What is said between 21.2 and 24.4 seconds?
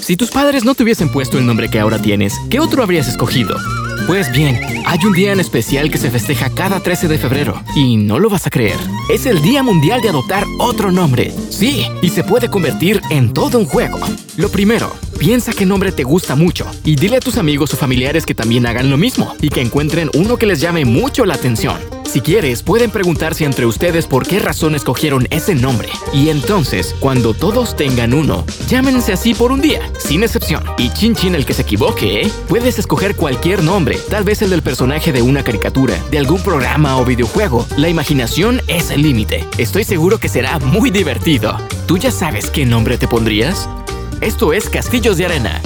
la atención. Si quieres, pueden preguntarse entre ustedes por qué